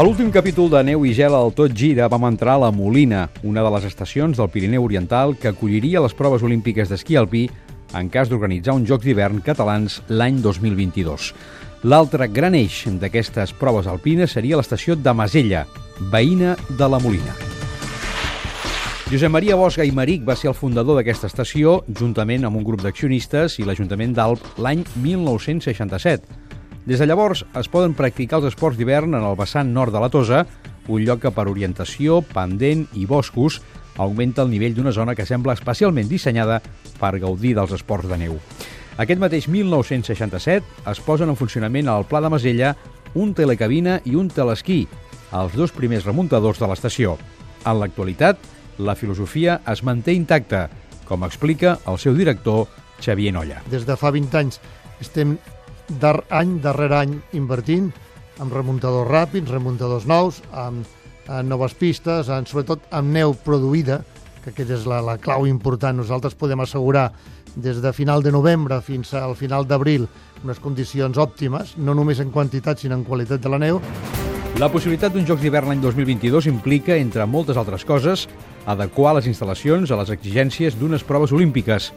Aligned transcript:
A 0.00 0.02
l'últim 0.02 0.30
capítol 0.32 0.70
de 0.72 0.80
Neu 0.80 1.02
i 1.04 1.10
gel 1.12 1.34
al 1.36 1.50
Tot 1.52 1.74
Gira 1.76 2.06
vam 2.08 2.22
entrar 2.24 2.54
a 2.56 2.60
la 2.62 2.70
Molina, 2.72 3.26
una 3.44 3.60
de 3.60 3.72
les 3.74 3.84
estacions 3.84 4.38
del 4.40 4.48
Pirineu 4.48 4.86
Oriental 4.86 5.34
que 5.36 5.50
acolliria 5.50 6.00
les 6.00 6.14
proves 6.16 6.40
olímpiques 6.40 6.88
d'esquí 6.88 7.18
alpí 7.20 7.42
en 7.92 8.08
cas 8.08 8.30
d'organitzar 8.30 8.78
uns 8.78 8.88
Jocs 8.88 9.04
d'hivern 9.04 9.44
catalans 9.44 9.98
l'any 10.08 10.40
2022. 10.40 11.28
L'altre 11.84 12.30
gran 12.32 12.56
eix 12.56 12.80
d'aquestes 12.96 13.52
proves 13.60 13.92
alpines 13.92 14.32
seria 14.32 14.56
l'estació 14.56 14.96
de 14.96 15.12
Masella, 15.12 15.66
veïna 16.08 16.56
de 16.80 16.88
la 16.88 17.04
Molina. 17.04 17.36
Josep 19.12 19.36
Maria 19.36 19.60
Bosch 19.60 19.84
i 19.84 19.92
Maric 19.92 20.24
va 20.24 20.32
ser 20.32 20.54
el 20.54 20.56
fundador 20.56 20.96
d'aquesta 20.96 21.28
estació, 21.28 21.82
juntament 21.92 22.48
amb 22.48 22.56
un 22.56 22.64
grup 22.64 22.80
d'accionistes 22.80 23.60
i 23.60 23.68
l'Ajuntament 23.68 24.16
d'Alp 24.16 24.62
l'any 24.64 24.80
1967. 24.96 26.39
Des 26.86 26.98
de 26.98 27.06
llavors 27.06 27.44
es 27.60 27.68
poden 27.68 27.92
practicar 27.94 28.38
els 28.40 28.48
esports 28.48 28.78
d'hivern 28.78 29.12
en 29.14 29.24
el 29.26 29.36
vessant 29.36 29.68
nord 29.74 29.92
de 29.92 30.00
la 30.00 30.08
Tosa, 30.08 30.46
un 30.88 31.04
lloc 31.04 31.20
que 31.22 31.32
per 31.34 31.44
orientació, 31.50 32.22
pendent 32.24 32.86
i 32.96 33.04
boscos 33.06 33.60
augmenta 34.00 34.42
el 34.42 34.50
nivell 34.50 34.74
d'una 34.74 34.94
zona 34.96 35.14
que 35.14 35.26
sembla 35.28 35.54
especialment 35.58 36.08
dissenyada 36.08 36.60
per 36.98 37.18
gaudir 37.20 37.52
dels 37.58 37.74
esports 37.76 38.08
de 38.08 38.16
neu. 38.18 38.38
Aquest 39.00 39.20
mateix 39.20 39.46
1967 39.48 40.88
es 40.90 41.02
posen 41.04 41.30
en 41.30 41.36
funcionament 41.36 41.88
al 41.88 42.08
Pla 42.08 42.22
de 42.24 42.32
Masella 42.32 42.74
un 43.14 43.34
telecabina 43.36 44.00
i 44.08 44.16
un 44.16 44.32
telesquí, 44.32 44.86
els 45.36 45.54
dos 45.54 45.72
primers 45.76 46.08
remuntadors 46.08 46.58
de 46.58 46.68
l'estació. 46.70 47.16
En 47.68 47.76
l'actualitat, 47.80 48.40
la 48.80 48.96
filosofia 48.96 49.60
es 49.68 49.84
manté 49.84 50.16
intacta, 50.16 50.68
com 51.04 51.28
explica 51.28 51.76
el 51.90 52.00
seu 52.00 52.16
director, 52.16 52.66
Xavier 53.00 53.32
Nolla. 53.36 53.60
Des 53.70 53.86
de 53.86 53.96
fa 54.00 54.12
20 54.12 54.36
anys 54.40 54.60
estem 55.00 55.36
dar 56.00 56.20
any 56.30 56.58
darrere 56.62 57.00
any 57.02 57.18
invertint 57.36 57.90
en 58.40 58.50
remuntadors 58.52 59.08
ràpids, 59.10 59.50
remuntadors 59.50 60.06
nous, 60.08 60.40
amb, 60.52 60.86
en 61.28 61.48
noves 61.48 61.74
pistes, 61.78 62.30
en, 62.32 62.46
sobretot 62.46 62.86
amb 62.94 63.12
neu 63.12 63.34
produïda, 63.44 64.00
que 64.40 64.54
aquesta 64.54 64.78
és 64.78 64.86
la, 64.88 65.02
la 65.04 65.18
clau 65.20 65.46
important. 65.48 65.98
Nosaltres 66.00 66.38
podem 66.38 66.62
assegurar 66.64 67.10
des 67.56 67.80
de 67.82 67.92
final 67.92 68.22
de 68.22 68.32
novembre 68.32 68.80
fins 68.80 69.12
al 69.18 69.34
final 69.36 69.66
d'abril 69.66 70.06
unes 70.44 70.60
condicions 70.62 71.18
òptimes, 71.18 71.76
no 71.76 71.94
només 71.94 72.20
en 72.22 72.30
quantitat 72.32 72.80
sinó 72.80 72.96
en 72.96 73.04
qualitat 73.04 73.42
de 73.42 73.52
la 73.52 73.58
neu. 73.60 73.82
La 74.58 74.70
possibilitat 74.72 75.12
d'un 75.14 75.26
Jocs 75.28 75.42
d'hivern 75.44 75.68
l'any 75.70 75.82
2022 75.82 76.48
implica, 76.50 76.96
entre 76.96 77.26
moltes 77.28 77.60
altres 77.60 77.84
coses, 77.86 78.26
adequar 78.66 79.14
les 79.16 79.28
instal·lacions 79.30 79.90
a 79.90 79.98
les 80.00 80.10
exigències 80.16 80.76
d'unes 80.76 81.04
proves 81.06 81.32
olímpiques. 81.32 81.90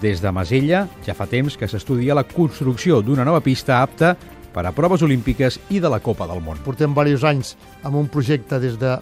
Des 0.00 0.22
de 0.22 0.32
Masella 0.32 0.86
ja 1.06 1.14
fa 1.14 1.28
temps 1.30 1.56
que 1.58 1.68
s'estudia 1.68 2.16
la 2.16 2.24
construcció 2.26 3.02
d'una 3.02 3.26
nova 3.28 3.42
pista 3.44 3.82
apta 3.82 4.16
per 4.52 4.66
a 4.66 4.72
proves 4.72 5.02
olímpiques 5.02 5.58
i 5.70 5.80
de 5.80 5.90
la 5.90 6.00
Copa 6.00 6.26
del 6.28 6.42
Món. 6.44 6.60
Portem 6.64 6.94
diversos 6.94 7.28
anys 7.28 7.56
amb 7.82 7.96
un 7.96 8.08
projecte 8.08 8.60
des 8.60 8.78
de 8.78 8.98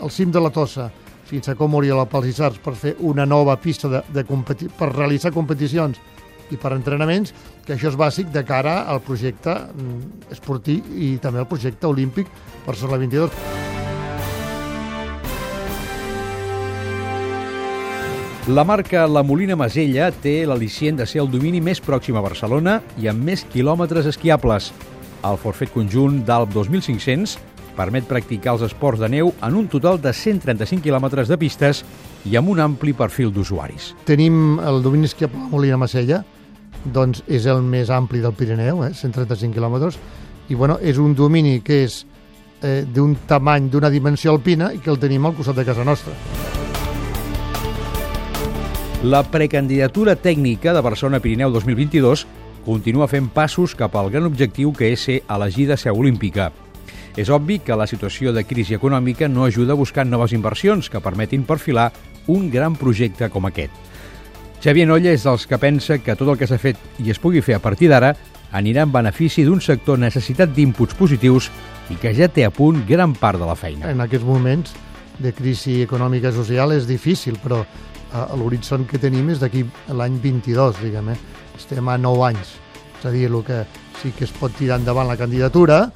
el 0.00 0.10
cim 0.10 0.30
de 0.30 0.40
la 0.40 0.50
Tossa 0.50 0.90
fins 1.28 1.48
a 1.48 1.54
Comori 1.54 1.90
a 1.90 1.98
la 1.98 2.06
Palissars 2.08 2.58
per 2.64 2.74
fer 2.74 2.94
una 3.00 3.26
nova 3.26 3.56
pista 3.60 3.88
de, 3.88 4.02
de 4.14 4.24
competi 4.24 4.68
per 4.68 4.92
realitzar 4.94 5.34
competicions 5.34 5.98
i 6.48 6.56
per 6.56 6.72
entrenaments, 6.72 7.34
que 7.66 7.76
això 7.76 7.90
és 7.92 7.98
bàsic 8.00 8.32
de 8.32 8.44
cara 8.48 8.80
al 8.88 9.02
projecte 9.04 9.52
mm, 9.52 10.28
esportiu 10.32 10.96
i 10.96 11.16
també 11.20 11.44
al 11.44 11.50
projecte 11.50 11.90
olímpic 11.90 12.30
per 12.64 12.76
ser 12.76 12.88
la 12.88 13.00
22. 13.00 13.67
La 18.48 18.64
marca 18.64 19.06
La 19.06 19.20
Molina 19.20 19.58
Masella 19.60 20.06
té 20.24 20.46
l'al·licient 20.48 20.96
de 20.96 21.04
ser 21.04 21.18
el 21.20 21.26
domini 21.28 21.58
més 21.60 21.82
pròxim 21.84 22.16
a 22.16 22.22
Barcelona 22.24 22.78
i 22.96 23.04
amb 23.10 23.20
més 23.28 23.42
quilòmetres 23.52 24.08
esquiables. 24.08 24.70
El 25.28 25.36
forfet 25.36 25.68
conjunt 25.74 26.22
d'Alp 26.24 26.54
2500 26.54 27.34
permet 27.76 28.08
practicar 28.08 28.54
els 28.54 28.64
esports 28.64 29.02
de 29.04 29.10
neu 29.12 29.34
en 29.44 29.58
un 29.60 29.68
total 29.68 30.00
de 30.00 30.14
135 30.16 30.80
quilòmetres 30.86 31.28
de 31.28 31.36
pistes 31.36 31.82
i 32.24 32.40
amb 32.40 32.48
un 32.48 32.64
ampli 32.64 32.96
perfil 32.96 33.34
d'usuaris. 33.36 33.90
Tenim 34.08 34.56
el 34.64 34.80
domini 34.80 35.12
esquiable 35.12 35.44
La 35.44 35.52
Molina 35.52 35.82
Masella, 35.84 36.24
doncs 36.86 37.20
és 37.28 37.44
el 37.44 37.60
més 37.60 37.92
ampli 37.92 38.24
del 38.24 38.32
Pirineu, 38.32 38.80
eh? 38.88 38.94
135 38.96 39.52
quilòmetres, 39.58 40.00
i 40.48 40.56
bueno, 40.56 40.80
és 40.80 40.96
un 40.96 41.12
domini 41.12 41.58
que 41.60 41.82
és 41.84 42.00
eh, 42.62 42.86
d'un 42.88 43.12
tamany, 43.28 43.68
d'una 43.68 43.92
dimensió 43.92 44.32
alpina 44.32 44.72
i 44.72 44.80
que 44.80 44.88
el 44.88 45.04
tenim 45.04 45.28
al 45.28 45.36
costat 45.36 45.60
de 45.60 45.68
casa 45.68 45.84
nostra. 45.84 46.16
La 49.04 49.22
precandidatura 49.22 50.16
tècnica 50.18 50.72
de 50.74 50.80
Barcelona 50.82 51.20
Pirineu 51.22 51.52
2022 51.54 52.24
continua 52.64 53.06
fent 53.06 53.28
passos 53.30 53.76
cap 53.78 53.94
al 53.94 54.10
gran 54.10 54.26
objectiu 54.26 54.72
que 54.74 54.88
és 54.90 55.04
ser 55.06 55.20
elegida 55.30 55.76
seu 55.78 55.94
olímpica. 55.94 56.48
És 57.14 57.30
obvi 57.30 57.60
que 57.62 57.76
la 57.78 57.86
situació 57.86 58.32
de 58.34 58.42
crisi 58.42 58.74
econòmica 58.74 59.28
no 59.30 59.44
ajuda 59.46 59.76
a 59.76 59.78
buscar 59.78 60.02
noves 60.04 60.34
inversions 60.34 60.90
que 60.90 60.98
permetin 60.98 61.46
perfilar 61.46 61.92
un 62.26 62.50
gran 62.50 62.74
projecte 62.74 63.30
com 63.30 63.46
aquest. 63.46 63.70
Xavier 64.66 64.88
Nolla 64.90 65.14
és 65.14 65.22
dels 65.22 65.46
que 65.46 65.62
pensa 65.62 66.02
que 66.02 66.18
tot 66.18 66.34
el 66.34 66.38
que 66.40 66.50
s'ha 66.50 66.58
fet 66.58 66.82
i 66.98 67.14
es 67.14 67.22
pugui 67.22 67.38
fer 67.38 67.54
a 67.54 67.62
partir 67.62 67.92
d'ara 67.94 68.16
anirà 68.50 68.82
en 68.82 68.90
benefici 68.90 69.46
d'un 69.46 69.62
sector 69.62 70.02
necessitat 70.02 70.50
d'inputs 70.50 70.98
positius 70.98 71.52
i 71.94 72.02
que 72.02 72.10
ja 72.18 72.26
té 72.26 72.42
a 72.42 72.50
punt 72.50 72.82
gran 72.88 73.14
part 73.14 73.38
de 73.38 73.46
la 73.46 73.54
feina. 73.54 73.92
En 73.94 74.02
aquests 74.02 74.26
moments 74.26 74.74
de 75.22 75.30
crisi 75.30 75.84
econòmica 75.86 76.34
i 76.34 76.34
social 76.34 76.74
és 76.74 76.90
difícil, 76.90 77.38
però 77.38 77.62
l'horitzó 78.12 78.78
que 78.88 79.00
tenim 79.00 79.30
és 79.30 79.40
d'aquí 79.42 79.64
l'any 79.92 80.18
22, 80.22 80.82
diguem, 80.82 81.10
eh? 81.12 81.18
estem 81.56 81.88
a 81.88 81.98
9 81.98 82.24
anys. 82.30 82.54
És 82.98 83.06
a 83.06 83.12
dir, 83.14 83.26
el 83.28 83.42
que 83.46 83.64
sí 84.00 84.12
que 84.16 84.24
es 84.26 84.32
pot 84.34 84.54
tirar 84.56 84.78
endavant 84.80 85.08
la 85.08 85.18
candidatura 85.18 85.88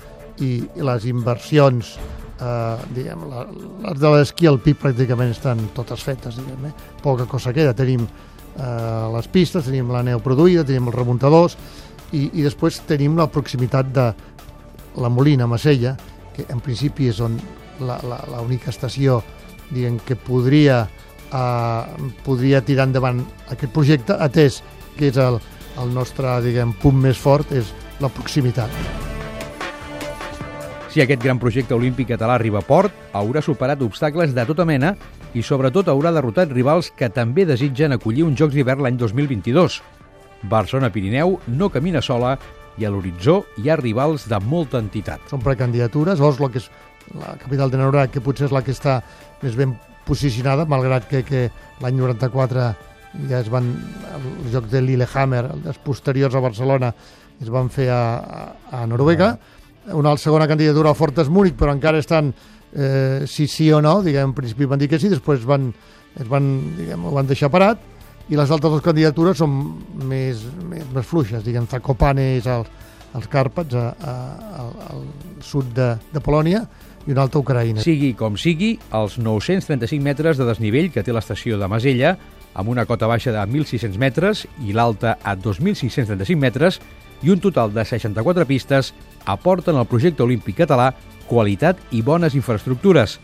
i 0.42 0.62
les 0.76 1.06
inversions, 1.10 1.96
eh, 2.38 2.76
diguem, 2.94 3.24
les 3.86 4.02
de 4.02 4.12
l'esquí 4.16 4.50
al 4.50 4.60
PIB 4.62 4.82
pràcticament 4.84 5.32
estan 5.32 5.62
totes 5.76 6.04
fetes, 6.04 6.36
diguem, 6.38 6.68
eh? 6.70 6.74
poca 7.02 7.26
cosa 7.30 7.54
queda. 7.54 7.74
Tenim 7.74 8.04
eh, 8.04 9.06
les 9.16 9.28
pistes, 9.32 9.64
tenim 9.64 9.90
la 9.92 10.04
neu 10.06 10.20
produïda, 10.20 10.66
tenim 10.68 10.90
els 10.90 10.98
remuntadors 10.98 11.56
i, 12.12 12.28
i 12.28 12.44
després 12.44 12.82
tenim 12.88 13.16
la 13.16 13.30
proximitat 13.32 13.92
de 13.92 14.08
la 15.00 15.08
Molina, 15.08 15.48
Masella, 15.48 15.96
que 16.36 16.44
en 16.52 16.60
principi 16.60 17.08
és 17.08 17.20
on 17.24 17.38
l'única 17.80 18.70
estació 18.70 19.22
diguem, 19.72 19.98
que 20.04 20.16
podria 20.16 20.84
eh, 21.32 22.10
podria 22.26 22.62
tirar 22.64 22.88
endavant 22.90 23.22
aquest 23.50 23.72
projecte, 23.72 24.16
atès 24.18 24.62
que 24.98 25.08
és 25.08 25.16
el, 25.16 25.40
el 25.80 25.94
nostre 25.94 26.36
diguem, 26.44 26.74
punt 26.82 26.98
més 27.00 27.18
fort, 27.18 27.52
és 27.52 27.72
la 28.00 28.10
proximitat. 28.12 28.70
Si 30.92 31.00
aquest 31.00 31.22
gran 31.24 31.38
projecte 31.40 31.72
olímpic 31.72 32.10
català 32.10 32.34
arriba 32.36 32.60
a 32.60 32.66
port, 32.66 32.92
haurà 33.16 33.40
superat 33.40 33.80
obstacles 33.80 34.34
de 34.36 34.44
tota 34.44 34.66
mena 34.68 34.92
i 35.32 35.40
sobretot 35.40 35.88
haurà 35.88 36.10
derrotat 36.12 36.52
rivals 36.52 36.90
que 36.92 37.08
també 37.08 37.46
desitgen 37.48 37.96
acollir 37.96 38.26
uns 38.26 38.36
Jocs 38.36 38.52
d'hivern 38.52 38.84
l'any 38.84 38.98
2022. 39.00 39.78
Barcelona-Pirineu 40.52 41.38
no 41.56 41.70
camina 41.72 42.02
sola 42.04 42.34
i 42.76 42.84
a 42.84 42.90
l'horitzó 42.92 43.38
hi 43.56 43.70
ha 43.70 43.78
rivals 43.80 44.26
de 44.28 44.40
molta 44.44 44.82
entitat. 44.84 45.24
Són 45.32 45.40
precandidatures, 45.40 46.20
Oslo, 46.20 46.50
que 46.52 46.60
és 46.60 46.68
la 47.16 47.38
capital 47.40 47.72
de 47.72 47.80
Noruega, 47.80 48.12
que 48.12 48.20
potser 48.20 48.50
és 48.50 48.52
la 48.52 48.60
que 48.64 48.76
està 48.76 49.00
més 49.40 49.56
ben 49.56 49.72
posicionada, 50.06 50.66
malgrat 50.68 51.08
que, 51.10 51.22
que 51.26 51.48
l'any 51.82 51.98
94 51.98 52.70
ja 53.28 53.40
es 53.40 53.50
van, 53.52 53.68
els 54.16 54.52
jocs 54.54 54.70
de 54.72 54.80
Lillehammer, 54.82 55.44
els 55.68 55.80
posteriors 55.84 56.34
a 56.34 56.42
Barcelona, 56.44 56.92
es 57.42 57.50
van 57.52 57.68
fer 57.72 57.88
a, 57.92 58.02
a, 58.16 58.42
a 58.80 58.86
Noruega. 58.86 59.34
Una 59.98 60.14
segona 60.16 60.46
candidatura 60.48 60.92
a 60.92 60.98
Fortes 60.98 61.28
Múnich, 61.28 61.56
però 61.58 61.74
encara 61.74 62.00
estan 62.00 62.30
eh, 62.72 63.24
si 63.26 63.48
sí 63.50 63.70
o 63.72 63.80
no, 63.82 64.00
diguem, 64.02 64.30
en 64.30 64.36
principi 64.36 64.68
van 64.68 64.80
dir 64.80 64.88
que 64.88 65.00
sí, 65.02 65.10
després 65.12 65.44
van, 65.48 65.72
es 66.18 66.28
van, 66.28 66.52
diguem, 66.78 67.04
ho 67.04 67.12
van 67.14 67.28
deixar 67.28 67.50
parat, 67.52 67.80
i 68.30 68.38
les 68.38 68.52
altres 68.54 68.70
dues 68.70 68.84
candidatures 68.84 69.42
són 69.42 69.58
més, 70.08 70.44
més, 70.70 70.86
més 70.94 71.06
fluixes, 71.06 71.42
diguem, 71.44 71.66
Zakopane 71.68 72.36
és 72.38 72.46
als, 72.48 72.70
als 73.12 73.28
Càrpats, 73.28 73.76
a, 73.76 74.14
al 74.62 75.04
sud 75.44 75.74
de, 75.76 75.92
de 76.14 76.22
Polònia, 76.24 76.62
i 77.06 77.12
una 77.12 77.24
altra 77.26 77.40
Ucraïna. 77.42 77.82
Sigui 77.82 78.12
com 78.18 78.36
sigui, 78.38 78.76
els 78.94 79.18
935 79.18 80.02
metres 80.04 80.38
de 80.38 80.46
desnivell 80.48 80.90
que 80.94 81.02
té 81.02 81.14
l'estació 81.14 81.58
de 81.58 81.68
Masella, 81.70 82.16
amb 82.54 82.68
una 82.68 82.84
cota 82.86 83.08
baixa 83.08 83.32
de 83.32 83.40
1.600 83.40 83.98
metres 83.98 84.44
i 84.66 84.74
l'alta 84.76 85.16
a 85.22 85.36
2.635 85.36 86.36
metres, 86.38 86.80
i 87.22 87.30
un 87.30 87.40
total 87.40 87.72
de 87.72 87.84
64 87.86 88.46
pistes, 88.46 88.92
aporten 89.24 89.78
al 89.78 89.86
projecte 89.86 90.24
olímpic 90.24 90.58
català 90.64 90.90
qualitat 91.28 91.78
i 91.94 92.02
bones 92.02 92.34
infraestructures. 92.34 93.18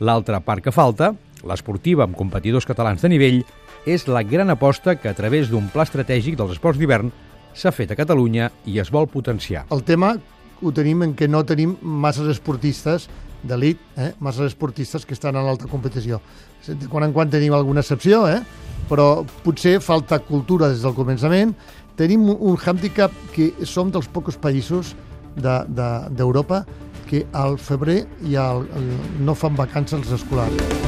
L'altra 0.00 0.40
part 0.44 0.62
que 0.62 0.74
falta, 0.74 1.14
l'esportiva 1.48 2.04
amb 2.04 2.16
competidors 2.16 2.68
catalans 2.68 3.02
de 3.02 3.10
nivell, 3.10 3.40
és 3.88 4.04
la 4.08 4.22
gran 4.22 4.50
aposta 4.52 4.96
que 5.00 5.08
a 5.08 5.16
través 5.16 5.48
d'un 5.48 5.70
pla 5.72 5.86
estratègic 5.86 6.36
dels 6.36 6.56
esports 6.56 6.78
d'hivern 6.78 7.10
s'ha 7.56 7.72
fet 7.72 7.90
a 7.90 7.96
Catalunya 7.98 8.50
i 8.68 8.78
es 8.78 8.92
vol 8.94 9.08
potenciar. 9.10 9.64
El 9.74 9.82
tema 9.82 10.16
ho 10.62 10.72
tenim 10.74 11.02
en 11.06 11.14
que 11.14 11.28
no 11.28 11.44
tenim 11.46 11.76
masses 11.82 12.28
esportistes 12.32 13.08
d'elit, 13.42 13.80
eh? 13.96 14.12
masses 14.20 14.52
esportistes 14.52 15.06
que 15.06 15.14
estan 15.14 15.36
en 15.36 15.46
l'alta 15.46 15.68
competició. 15.70 16.20
De 16.66 16.88
quan 16.90 17.06
en 17.06 17.14
quan 17.14 17.30
tenim 17.30 17.54
alguna 17.54 17.84
excepció, 17.84 18.26
eh? 18.28 18.40
però 18.88 19.24
potser 19.44 19.78
falta 19.84 20.18
cultura 20.18 20.70
des 20.72 20.82
del 20.82 20.96
començament. 20.96 21.54
Tenim 21.98 22.28
un 22.30 22.58
handicap 22.58 23.14
que 23.34 23.52
som 23.66 23.90
dels 23.90 24.08
pocs 24.10 24.38
països 24.38 24.94
d'Europa 25.38 26.62
de, 26.64 26.66
de, 26.66 26.86
que 27.08 27.24
al 27.32 27.58
febrer 27.58 28.04
el, 28.22 28.66
el, 28.76 28.88
no 29.24 29.34
fan 29.34 29.56
vacances 29.56 30.00
els 30.00 30.20
escolars. 30.20 30.86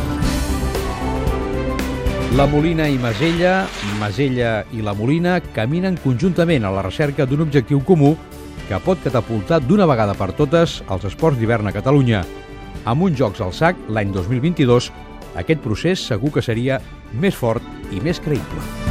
La 2.39 2.47
Molina 2.47 2.87
i 2.87 2.99
Masella, 3.03 3.65
Masella 3.99 4.61
i 4.71 4.85
la 4.87 4.95
Molina 4.95 5.41
caminen 5.55 5.97
conjuntament 5.99 6.63
a 6.63 6.71
la 6.71 6.85
recerca 6.87 7.27
d'un 7.27 7.43
objectiu 7.43 7.81
comú 7.83 8.13
que 8.71 8.79
pot 8.85 9.01
catapultar 9.03 9.59
d'una 9.65 9.87
vegada 9.91 10.15
per 10.15 10.31
totes 10.39 10.77
els 10.95 11.07
esports 11.09 11.41
d'hivern 11.41 11.67
a 11.67 11.75
Catalunya. 11.75 12.21
Amb 12.87 13.03
uns 13.09 13.19
Jocs 13.19 13.43
al 13.43 13.51
sac 13.57 13.81
l'any 13.91 14.15
2022, 14.15 14.93
aquest 15.43 15.65
procés 15.67 16.07
segur 16.13 16.31
que 16.39 16.47
seria 16.47 16.79
més 17.11 17.35
fort 17.35 17.91
i 17.91 17.99
més 18.05 18.23
creïble. 18.23 18.90